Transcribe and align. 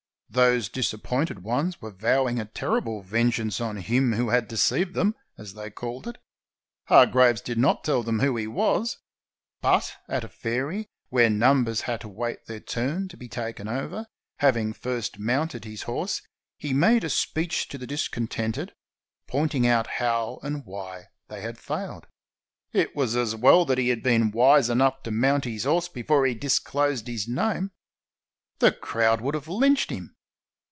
Those 0.33 0.69
disappointed 0.69 1.43
ones 1.43 1.81
were 1.81 1.91
vowing 1.91 2.39
a 2.39 2.45
terrible 2.45 3.01
vengeance 3.01 3.59
on 3.59 3.75
him 3.75 4.13
who 4.13 4.29
had 4.29 4.47
de 4.47 4.55
ceived 4.55 4.93
them, 4.93 5.13
as 5.37 5.55
they 5.55 5.69
called 5.69 6.07
it. 6.07 6.19
Hargraves 6.85 7.41
did 7.41 7.57
not 7.57 7.83
tell 7.83 8.01
them 8.01 8.21
who 8.21 8.37
he 8.37 8.47
was. 8.47 8.99
But 9.59 9.93
at 10.07 10.23
a 10.23 10.29
ferry, 10.29 10.87
where 11.09 11.29
numbers 11.29 11.81
had 11.81 11.99
to 11.99 12.07
wait 12.07 12.45
their 12.45 12.61
turn 12.61 13.09
to 13.09 13.17
be 13.17 13.27
taken 13.27 13.67
over, 13.67 14.05
having 14.37 14.71
first 14.71 15.19
mounted 15.19 15.65
his 15.65 15.81
horse, 15.83 16.21
he 16.57 16.73
made 16.73 17.03
a 17.03 17.09
speech 17.09 17.67
to 17.67 17.77
the 17.77 17.85
discontented, 17.85 18.73
pointing 19.27 19.67
out 19.67 19.87
how 19.97 20.39
and 20.43 20.65
why 20.65 21.07
they 21.27 21.41
had 21.41 21.57
failed. 21.57 22.07
It 22.71 22.95
was 22.95 23.17
as 23.17 23.35
well 23.35 23.65
that 23.65 23.77
he 23.77 23.89
had 23.89 24.01
been 24.01 24.31
wise 24.31 24.69
enough 24.69 25.03
to 25.03 25.11
mount 25.11 25.43
his 25.43 25.65
horse 25.65 25.89
before 25.89 26.25
he 26.25 26.35
disclosed 26.35 27.07
his 27.09 27.27
name. 27.27 27.71
The 28.59 28.71
crowd 28.71 29.19
would 29.19 29.35
have 29.35 29.49
lynched 29.49 29.89
him. 29.89 30.15